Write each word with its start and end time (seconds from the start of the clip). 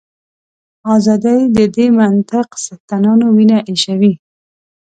ازادي 0.95 1.37
د 1.55 1.57
دې 1.75 1.87
منطق 1.99 2.47
څښتنانو 2.63 3.25
وینه 3.35 3.57
ایشوي. 3.69 4.13